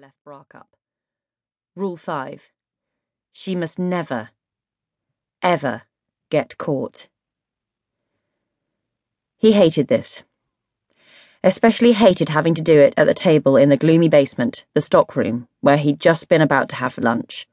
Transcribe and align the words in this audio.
left 0.00 0.16
bra 0.24 0.44
cup. 0.44 0.68
Rule 1.76 1.96
5. 1.96 2.50
She 3.32 3.54
must 3.54 3.78
never, 3.78 4.30
ever 5.42 5.82
get 6.30 6.56
caught. 6.56 7.08
He 9.36 9.52
hated 9.52 9.88
this. 9.88 10.22
Especially 11.44 11.92
hated 11.92 12.30
having 12.30 12.54
to 12.54 12.62
do 12.62 12.78
it 12.80 12.94
at 12.96 13.06
the 13.06 13.12
table 13.12 13.58
in 13.58 13.68
the 13.68 13.76
gloomy 13.76 14.08
basement, 14.08 14.64
the 14.72 14.80
stockroom, 14.80 15.48
where 15.60 15.76
he'd 15.76 16.00
just 16.00 16.28
been 16.28 16.40
about 16.40 16.70
to 16.70 16.76
have 16.76 16.96
lunch. 16.96 17.46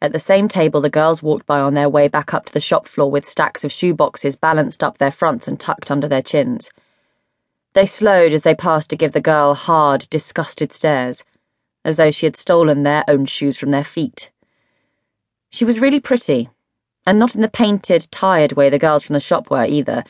At 0.00 0.12
the 0.12 0.18
same 0.18 0.48
table, 0.48 0.80
the 0.80 0.88
girls 0.88 1.22
walked 1.22 1.44
by 1.44 1.60
on 1.60 1.74
their 1.74 1.90
way 1.90 2.08
back 2.08 2.32
up 2.32 2.46
to 2.46 2.52
the 2.54 2.60
shop 2.60 2.88
floor 2.88 3.10
with 3.10 3.26
stacks 3.28 3.62
of 3.62 3.72
shoeboxes 3.72 4.40
balanced 4.40 4.82
up 4.82 4.96
their 4.96 5.10
fronts 5.10 5.46
and 5.46 5.60
tucked 5.60 5.90
under 5.90 6.08
their 6.08 6.22
chins. 6.22 6.70
They 7.74 7.84
slowed 7.84 8.32
as 8.32 8.42
they 8.42 8.54
passed 8.54 8.88
to 8.88 8.96
give 8.96 9.12
the 9.12 9.20
girl 9.20 9.52
hard, 9.52 10.08
disgusted 10.08 10.72
stares, 10.72 11.24
as 11.84 11.96
though 11.96 12.10
she 12.10 12.26
had 12.26 12.36
stolen 12.36 12.82
their 12.82 13.04
own 13.08 13.26
shoes 13.26 13.56
from 13.58 13.70
their 13.70 13.84
feet. 13.84 14.30
She 15.50 15.64
was 15.64 15.80
really 15.80 16.00
pretty, 16.00 16.48
and 17.06 17.18
not 17.18 17.34
in 17.34 17.40
the 17.40 17.48
painted, 17.48 18.06
tired 18.10 18.52
way 18.52 18.70
the 18.70 18.78
girls 18.78 19.02
from 19.02 19.14
the 19.14 19.20
shop 19.20 19.50
were 19.50 19.64
either. 19.64 20.04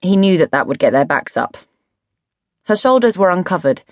He 0.00 0.16
knew 0.16 0.36
that 0.38 0.50
that 0.50 0.66
would 0.66 0.78
get 0.78 0.90
their 0.90 1.04
backs 1.04 1.36
up. 1.36 1.56
Her 2.64 2.76
shoulders 2.76 3.16
were 3.16 3.30
uncovered, 3.30 3.82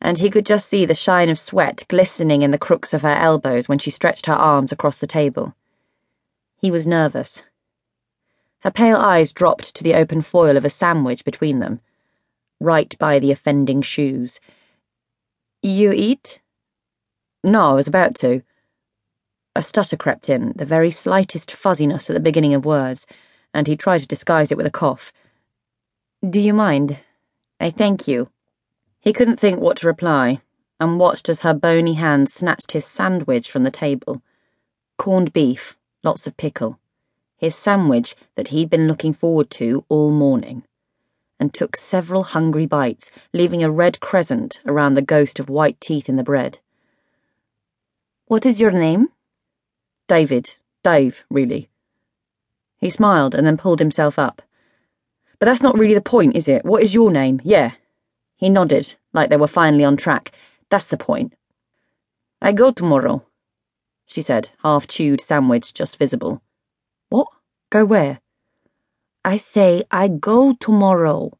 and 0.00 0.18
he 0.18 0.30
could 0.30 0.44
just 0.44 0.68
see 0.68 0.84
the 0.84 0.94
shine 0.94 1.28
of 1.28 1.38
sweat 1.38 1.84
glistening 1.88 2.42
in 2.42 2.50
the 2.50 2.58
crooks 2.58 2.92
of 2.92 3.02
her 3.02 3.14
elbows 3.14 3.68
when 3.68 3.78
she 3.78 3.90
stretched 3.90 4.26
her 4.26 4.32
arms 4.32 4.72
across 4.72 4.98
the 4.98 5.06
table. 5.06 5.54
He 6.56 6.70
was 6.70 6.86
nervous. 6.86 7.42
Her 8.60 8.70
pale 8.70 8.96
eyes 8.96 9.32
dropped 9.32 9.74
to 9.74 9.82
the 9.82 9.94
open 9.94 10.22
foil 10.22 10.56
of 10.56 10.64
a 10.64 10.70
sandwich 10.70 11.24
between 11.24 11.58
them, 11.58 11.80
right 12.60 12.96
by 12.98 13.18
the 13.18 13.32
offending 13.32 13.82
shoes. 13.82 14.40
You 15.64 15.92
eat? 15.92 16.40
No, 17.44 17.70
I 17.70 17.74
was 17.74 17.86
about 17.86 18.16
to. 18.16 18.42
A 19.54 19.62
stutter 19.62 19.96
crept 19.96 20.28
in, 20.28 20.52
the 20.56 20.64
very 20.64 20.90
slightest 20.90 21.52
fuzziness 21.52 22.10
at 22.10 22.14
the 22.14 22.20
beginning 22.20 22.52
of 22.52 22.64
words, 22.64 23.06
and 23.54 23.68
he 23.68 23.76
tried 23.76 23.98
to 23.98 24.08
disguise 24.08 24.50
it 24.50 24.56
with 24.56 24.66
a 24.66 24.72
cough. 24.72 25.12
Do 26.28 26.40
you 26.40 26.52
mind? 26.52 26.98
I 27.60 27.70
thank 27.70 28.08
you. 28.08 28.28
He 28.98 29.12
couldn't 29.12 29.38
think 29.38 29.60
what 29.60 29.76
to 29.78 29.86
reply, 29.86 30.40
and 30.80 30.98
watched 30.98 31.28
as 31.28 31.42
her 31.42 31.54
bony 31.54 31.94
hand 31.94 32.28
snatched 32.28 32.72
his 32.72 32.84
sandwich 32.84 33.48
from 33.48 33.62
the 33.62 33.70
table. 33.70 34.20
Corned 34.98 35.32
beef, 35.32 35.76
lots 36.02 36.26
of 36.26 36.36
pickle. 36.36 36.80
His 37.36 37.54
sandwich 37.54 38.16
that 38.34 38.48
he'd 38.48 38.68
been 38.68 38.88
looking 38.88 39.14
forward 39.14 39.48
to 39.50 39.84
all 39.88 40.10
morning 40.10 40.64
and 41.42 41.52
took 41.52 41.74
several 41.74 42.22
hungry 42.22 42.66
bites, 42.66 43.10
leaving 43.32 43.64
a 43.64 43.70
red 43.70 43.98
crescent 43.98 44.60
around 44.64 44.94
the 44.94 45.02
ghost 45.02 45.40
of 45.40 45.48
white 45.48 45.80
teeth 45.80 46.08
in 46.08 46.14
the 46.14 46.22
bread. 46.22 46.60
What 48.26 48.46
is 48.46 48.60
your 48.60 48.70
name? 48.70 49.08
David. 50.06 50.54
Dave, 50.84 51.24
really. 51.28 51.68
He 52.78 52.90
smiled 52.90 53.34
and 53.34 53.44
then 53.44 53.56
pulled 53.56 53.80
himself 53.80 54.20
up. 54.20 54.40
But 55.40 55.46
that's 55.46 55.62
not 55.62 55.76
really 55.76 55.94
the 55.94 56.00
point, 56.00 56.36
is 56.36 56.46
it? 56.46 56.64
What 56.64 56.80
is 56.80 56.94
your 56.94 57.10
name? 57.10 57.40
Yeah. 57.42 57.72
He 58.36 58.48
nodded, 58.48 58.94
like 59.12 59.28
they 59.28 59.36
were 59.36 59.48
finally 59.48 59.82
on 59.82 59.96
track. 59.96 60.30
That's 60.70 60.86
the 60.86 60.96
point. 60.96 61.34
I 62.40 62.52
go 62.52 62.70
tomorrow, 62.70 63.24
she 64.06 64.22
said, 64.22 64.50
half 64.62 64.86
chewed 64.86 65.20
sandwich 65.20 65.74
just 65.74 65.98
visible. 65.98 66.40
What? 67.08 67.26
Go 67.70 67.84
where? 67.84 68.20
I 69.24 69.36
say 69.36 69.84
I 69.88 70.08
go 70.08 70.52
tomorrow. 70.54 71.30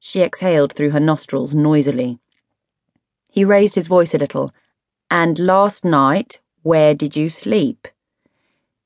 She 0.00 0.20
exhaled 0.20 0.72
through 0.72 0.90
her 0.90 1.00
nostrils 1.00 1.54
noisily. 1.54 2.18
He 3.30 3.44
raised 3.44 3.76
his 3.76 3.86
voice 3.86 4.14
a 4.14 4.18
little. 4.18 4.52
And 5.08 5.38
last 5.38 5.84
night, 5.84 6.40
where 6.62 6.92
did 6.92 7.14
you 7.14 7.28
sleep? 7.28 7.86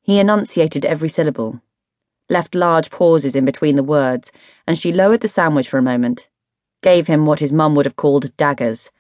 He 0.02 0.18
enunciated 0.18 0.84
every 0.84 1.08
syllable, 1.08 1.62
left 2.28 2.54
large 2.54 2.90
pauses 2.90 3.34
in 3.34 3.46
between 3.46 3.76
the 3.76 3.82
words, 3.82 4.30
and 4.66 4.76
she 4.76 4.92
lowered 4.92 5.22
the 5.22 5.28
sandwich 5.28 5.68
for 5.68 5.78
a 5.78 5.82
moment, 5.82 6.28
gave 6.82 7.06
him 7.06 7.24
what 7.24 7.40
his 7.40 7.52
mum 7.52 7.74
would 7.76 7.86
have 7.86 7.96
called 7.96 8.36
daggers. 8.36 8.90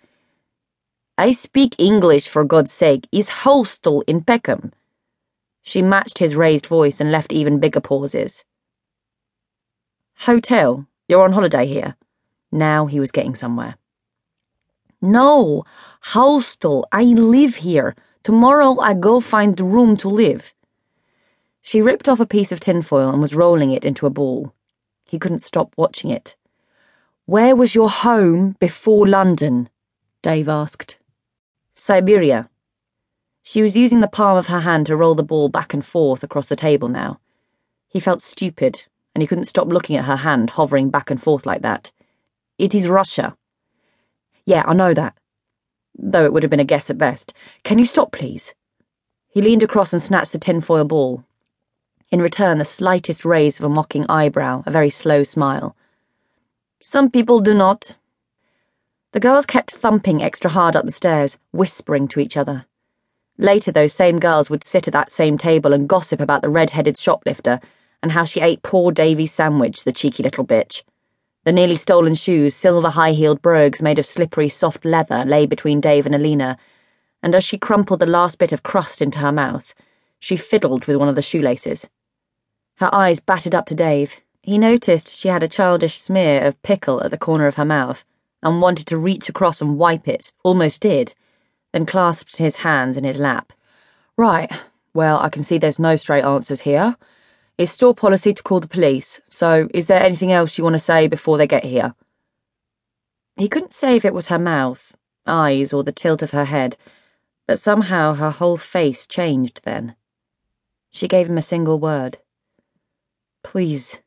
I 1.18 1.32
speak 1.32 1.74
English, 1.76 2.28
for 2.28 2.44
God's 2.44 2.72
sake. 2.72 3.06
Is 3.12 3.28
hostel 3.28 4.02
in 4.06 4.22
Peckham? 4.22 4.72
She 5.60 5.82
matched 5.82 6.16
his 6.16 6.34
raised 6.34 6.64
voice 6.64 6.98
and 6.98 7.12
left 7.12 7.30
even 7.30 7.60
bigger 7.60 7.80
pauses. 7.80 8.42
Hotel. 10.24 10.86
You're 11.08 11.24
on 11.24 11.32
holiday 11.32 11.64
here. 11.64 11.96
Now 12.52 12.84
he 12.84 13.00
was 13.00 13.10
getting 13.10 13.34
somewhere. 13.34 13.76
No, 15.00 15.64
hostel. 16.02 16.86
I 16.92 17.04
live 17.04 17.56
here. 17.56 17.96
Tomorrow 18.22 18.80
I 18.80 18.92
go 18.92 19.20
find 19.20 19.58
room 19.58 19.96
to 19.96 20.08
live. 20.08 20.52
She 21.62 21.80
ripped 21.80 22.06
off 22.06 22.20
a 22.20 22.26
piece 22.26 22.52
of 22.52 22.60
tinfoil 22.60 23.08
and 23.08 23.22
was 23.22 23.34
rolling 23.34 23.70
it 23.70 23.86
into 23.86 24.04
a 24.04 24.10
ball. 24.10 24.52
He 25.08 25.18
couldn't 25.18 25.38
stop 25.38 25.72
watching 25.78 26.10
it. 26.10 26.36
Where 27.24 27.56
was 27.56 27.74
your 27.74 27.88
home 27.88 28.56
before 28.60 29.08
London? 29.08 29.70
Dave 30.20 30.50
asked. 30.50 30.98
Siberia. 31.72 32.50
She 33.42 33.62
was 33.62 33.74
using 33.74 34.00
the 34.00 34.06
palm 34.06 34.36
of 34.36 34.48
her 34.48 34.60
hand 34.60 34.84
to 34.88 34.96
roll 34.96 35.14
the 35.14 35.22
ball 35.22 35.48
back 35.48 35.72
and 35.72 35.84
forth 35.84 36.22
across 36.22 36.50
the 36.50 36.56
table 36.56 36.88
now. 36.88 37.20
He 37.88 38.00
felt 38.00 38.20
stupid 38.20 38.84
and 39.14 39.22
he 39.22 39.26
couldn't 39.26 39.44
stop 39.44 39.68
looking 39.68 39.96
at 39.96 40.04
her 40.04 40.16
hand 40.16 40.50
hovering 40.50 40.90
back 40.90 41.10
and 41.10 41.22
forth 41.22 41.46
like 41.46 41.62
that. 41.62 41.90
It 42.58 42.74
is 42.74 42.88
Russia. 42.88 43.36
Yeah, 44.44 44.64
I 44.66 44.74
know 44.74 44.94
that. 44.94 45.16
Though 45.98 46.24
it 46.24 46.32
would 46.32 46.42
have 46.42 46.50
been 46.50 46.60
a 46.60 46.64
guess 46.64 46.90
at 46.90 46.98
best. 46.98 47.32
Can 47.64 47.78
you 47.78 47.84
stop, 47.84 48.12
please? 48.12 48.54
He 49.28 49.40
leaned 49.42 49.62
across 49.62 49.92
and 49.92 50.02
snatched 50.02 50.32
the 50.32 50.38
tinfoil 50.38 50.84
ball. 50.84 51.24
In 52.10 52.20
return, 52.20 52.58
the 52.58 52.64
slightest 52.64 53.24
raise 53.24 53.58
of 53.58 53.64
a 53.64 53.68
mocking 53.68 54.04
eyebrow, 54.08 54.62
a 54.66 54.70
very 54.70 54.90
slow 54.90 55.22
smile. 55.22 55.76
Some 56.80 57.10
people 57.10 57.40
do 57.40 57.54
not. 57.54 57.94
The 59.12 59.20
girls 59.20 59.46
kept 59.46 59.72
thumping 59.72 60.22
extra 60.22 60.50
hard 60.50 60.74
up 60.74 60.86
the 60.86 60.92
stairs, 60.92 61.38
whispering 61.52 62.08
to 62.08 62.20
each 62.20 62.36
other. 62.36 62.66
Later, 63.38 63.72
those 63.72 63.92
same 63.92 64.18
girls 64.18 64.50
would 64.50 64.64
sit 64.64 64.86
at 64.86 64.92
that 64.92 65.12
same 65.12 65.38
table 65.38 65.72
and 65.72 65.88
gossip 65.88 66.20
about 66.20 66.42
the 66.42 66.48
red 66.48 66.70
headed 66.70 66.96
shoplifter 66.96 67.60
and 68.02 68.12
how 68.12 68.24
she 68.24 68.40
ate 68.40 68.62
poor 68.62 68.92
Davy's 68.92 69.32
sandwich, 69.32 69.84
the 69.84 69.92
cheeky 69.92 70.22
little 70.22 70.46
bitch. 70.46 70.82
The 71.44 71.52
nearly 71.52 71.76
stolen 71.76 72.14
shoes, 72.14 72.54
silver 72.54 72.90
high 72.90 73.12
heeled 73.12 73.40
brogues 73.40 73.80
made 73.80 73.98
of 73.98 74.06
slippery, 74.06 74.48
soft 74.48 74.84
leather, 74.84 75.24
lay 75.24 75.46
between 75.46 75.80
Dave 75.80 76.06
and 76.06 76.14
Alena, 76.14 76.56
and 77.22 77.34
as 77.34 77.44
she 77.44 77.58
crumpled 77.58 78.00
the 78.00 78.06
last 78.06 78.38
bit 78.38 78.52
of 78.52 78.62
crust 78.62 79.00
into 79.00 79.18
her 79.18 79.32
mouth, 79.32 79.74
she 80.18 80.36
fiddled 80.36 80.86
with 80.86 80.96
one 80.96 81.08
of 81.08 81.14
the 81.14 81.22
shoelaces. 81.22 81.88
Her 82.76 82.94
eyes 82.94 83.20
batted 83.20 83.54
up 83.54 83.66
to 83.66 83.74
Dave. 83.74 84.16
He 84.42 84.58
noticed 84.58 85.14
she 85.14 85.28
had 85.28 85.42
a 85.42 85.48
childish 85.48 86.00
smear 86.00 86.42
of 86.42 86.60
pickle 86.62 87.02
at 87.02 87.10
the 87.10 87.18
corner 87.18 87.46
of 87.46 87.56
her 87.56 87.64
mouth 87.64 88.04
and 88.42 88.62
wanted 88.62 88.86
to 88.86 88.96
reach 88.96 89.28
across 89.28 89.60
and 89.60 89.78
wipe 89.78 90.08
it, 90.08 90.32
almost 90.42 90.80
did, 90.80 91.14
then 91.72 91.84
clasped 91.84 92.38
his 92.38 92.56
hands 92.56 92.96
in 92.96 93.04
his 93.04 93.18
lap. 93.18 93.52
Right, 94.16 94.50
well, 94.94 95.18
I 95.18 95.28
can 95.28 95.42
see 95.42 95.58
there's 95.58 95.78
no 95.78 95.96
straight 95.96 96.24
answers 96.24 96.62
here. 96.62 96.96
It's 97.60 97.72
store 97.72 97.94
policy 97.94 98.32
to 98.32 98.42
call 98.42 98.60
the 98.60 98.66
police, 98.66 99.20
so 99.28 99.68
is 99.74 99.86
there 99.86 100.02
anything 100.02 100.32
else 100.32 100.56
you 100.56 100.64
want 100.64 100.72
to 100.76 100.78
say 100.78 101.08
before 101.08 101.36
they 101.36 101.46
get 101.46 101.62
here? 101.62 101.94
He 103.36 103.50
couldn't 103.50 103.74
say 103.74 103.96
if 103.96 104.04
it 104.06 104.14
was 104.14 104.28
her 104.28 104.38
mouth, 104.38 104.96
eyes, 105.26 105.74
or 105.74 105.84
the 105.84 105.92
tilt 105.92 106.22
of 106.22 106.30
her 106.30 106.46
head, 106.46 106.78
but 107.46 107.58
somehow 107.58 108.14
her 108.14 108.30
whole 108.30 108.56
face 108.56 109.06
changed 109.06 109.60
then. 109.64 109.94
She 110.90 111.06
gave 111.06 111.28
him 111.28 111.36
a 111.36 111.42
single 111.42 111.78
word. 111.78 112.16
Please. 113.44 113.98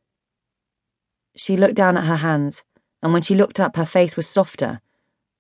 She 1.36 1.56
looked 1.56 1.76
down 1.76 1.96
at 1.96 2.06
her 2.06 2.16
hands, 2.16 2.64
and 3.04 3.14
when 3.14 3.22
she 3.22 3.36
looked 3.36 3.60
up, 3.60 3.76
her 3.76 3.86
face 3.86 4.16
was 4.16 4.28
softer, 4.28 4.82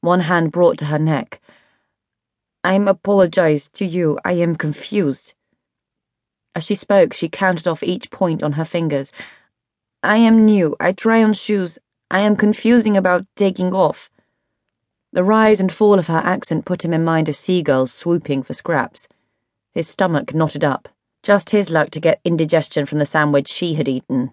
one 0.01 0.19
hand 0.19 0.51
brought 0.51 0.77
to 0.77 0.85
her 0.85 0.99
neck. 0.99 1.41
I'm 2.63 2.87
apologized 2.87 3.73
to 3.73 3.85
you. 3.87 4.19
I 4.23 4.33
am 4.33 4.55
confused. 4.55 5.33
As 6.55 6.63
she 6.63 6.75
spoke, 6.75 7.13
she 7.13 7.29
counted 7.29 7.67
off 7.67 7.81
each 7.81 8.11
point 8.11 8.43
on 8.43 8.53
her 8.53 8.65
fingers. 8.65 9.11
I 10.03 10.17
am 10.17 10.45
new. 10.45 10.75
I 10.79 10.91
try 10.91 11.23
on 11.23 11.33
shoes. 11.33 11.79
I 12.11 12.19
am 12.19 12.35
confusing 12.35 12.95
about 12.95 13.25
taking 13.35 13.73
off. 13.73 14.09
The 15.11 15.23
rise 15.23 15.59
and 15.59 15.71
fall 15.71 15.97
of 15.97 16.07
her 16.07 16.21
accent 16.23 16.65
put 16.65 16.83
him 16.83 16.93
in 16.93 17.03
mind 17.03 17.29
of 17.29 17.35
seagulls 17.35 17.91
swooping 17.91 18.43
for 18.43 18.53
scraps. 18.53 19.07
His 19.71 19.87
stomach 19.87 20.33
knotted 20.33 20.63
up. 20.63 20.89
Just 21.23 21.51
his 21.51 21.69
luck 21.69 21.89
to 21.91 21.99
get 21.99 22.19
indigestion 22.25 22.85
from 22.85 22.99
the 22.99 23.05
sandwich 23.05 23.47
she 23.47 23.75
had 23.75 23.87
eaten. 23.87 24.31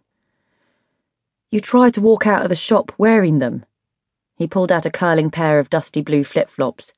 You 1.50 1.60
tried 1.60 1.94
to 1.94 2.00
walk 2.00 2.26
out 2.26 2.42
of 2.42 2.48
the 2.48 2.56
shop 2.56 2.92
wearing 2.98 3.38
them. 3.38 3.64
He 4.36 4.46
pulled 4.46 4.72
out 4.72 4.86
a 4.86 4.90
curling 4.90 5.30
pair 5.30 5.58
of 5.58 5.70
dusty 5.70 6.02
blue 6.02 6.24
flip 6.24 6.50
flops. 6.50 6.92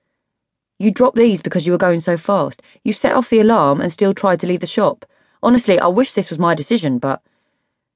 You 0.79 0.91
dropped 0.91 1.17
these 1.17 1.43
because 1.43 1.67
you 1.67 1.73
were 1.73 1.79
going 1.79 2.01
so 2.01 2.17
fast. 2.17 2.63
You 2.83 2.93
set 2.93 3.15
off 3.15 3.31
the 3.31 3.41
alarm 3.41 3.81
and 3.81 3.93
still 3.93 4.13
tried 4.13 4.41
to 4.41 4.47
leave 4.47 4.61
the 4.61 4.67
shop. 4.67 5.05
Honestly, 5.43 5.79
I 5.79 5.89
wish 5.89 6.13
this 6.13 6.31
was 6.31 6.39
my 6.39 6.55
decision, 6.55 6.99
but. 6.99 7.23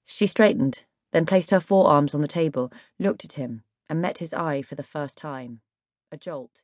She 0.05 0.27
straightened, 0.27 0.85
then 1.13 1.27
placed 1.27 1.51
her 1.51 1.61
forearms 1.61 2.15
on 2.15 2.21
the 2.21 2.29
table, 2.29 2.73
looked 2.99 3.25
at 3.25 3.35
him, 3.35 3.63
and 3.89 4.01
met 4.01 4.19
his 4.19 4.33
eye 4.33 4.63
for 4.63 4.75
the 4.75 4.83
first 4.83 5.17
time. 5.17 5.61
A 6.11 6.17
jolt. 6.17 6.63